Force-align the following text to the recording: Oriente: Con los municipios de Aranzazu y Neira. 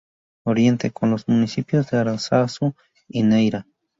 Oriente: 0.45 0.89
Con 0.89 1.11
los 1.11 1.27
municipios 1.27 1.91
de 1.91 1.99
Aranzazu 1.99 2.73
y 3.07 3.21
Neira. 3.21 3.67